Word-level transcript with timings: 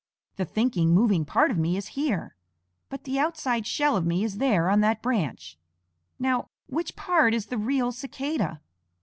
The 0.37 0.45
thinking, 0.45 0.95
moving 0.95 1.25
part 1.25 1.51
of 1.51 1.59
me 1.59 1.77
is 1.77 1.89
here, 1.89 2.35
but 2.89 3.03
the 3.03 3.19
outside 3.19 3.67
shell 3.67 3.95
of 3.95 4.03
me 4.03 4.23
is 4.23 4.39
there 4.39 4.67
on 4.67 4.81
that 4.81 5.03
branch. 5.03 5.59
Now, 6.17 6.49
which 6.65 6.95
part 6.95 7.35
is 7.35 7.45
the 7.45 7.59
real 7.59 7.91
Cicada?" 7.91 8.61